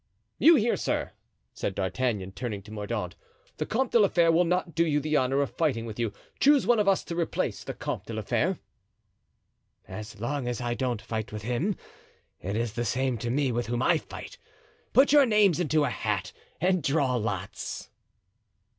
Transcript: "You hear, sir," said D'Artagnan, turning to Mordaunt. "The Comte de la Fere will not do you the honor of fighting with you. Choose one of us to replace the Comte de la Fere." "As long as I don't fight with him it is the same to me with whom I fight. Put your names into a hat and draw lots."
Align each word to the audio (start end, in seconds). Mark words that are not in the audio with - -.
"You 0.39 0.55
hear, 0.55 0.75
sir," 0.77 1.11
said 1.53 1.75
D'Artagnan, 1.75 2.31
turning 2.31 2.63
to 2.63 2.71
Mordaunt. 2.71 3.15
"The 3.57 3.67
Comte 3.67 3.91
de 3.91 3.99
la 3.99 4.07
Fere 4.07 4.31
will 4.31 4.45
not 4.45 4.73
do 4.73 4.83
you 4.83 4.99
the 4.99 5.15
honor 5.15 5.41
of 5.43 5.55
fighting 5.55 5.85
with 5.85 5.99
you. 5.99 6.11
Choose 6.39 6.65
one 6.65 6.79
of 6.79 6.87
us 6.87 7.03
to 7.03 7.15
replace 7.15 7.63
the 7.63 7.75
Comte 7.75 8.07
de 8.07 8.13
la 8.15 8.23
Fere." 8.23 8.57
"As 9.87 10.19
long 10.19 10.47
as 10.47 10.59
I 10.59 10.73
don't 10.73 11.03
fight 11.03 11.31
with 11.31 11.43
him 11.43 11.75
it 12.39 12.55
is 12.55 12.73
the 12.73 12.83
same 12.83 13.19
to 13.19 13.29
me 13.29 13.51
with 13.51 13.67
whom 13.67 13.83
I 13.83 13.99
fight. 13.99 14.39
Put 14.91 15.11
your 15.11 15.27
names 15.27 15.59
into 15.59 15.83
a 15.83 15.91
hat 15.91 16.31
and 16.59 16.81
draw 16.81 17.13
lots." 17.13 17.91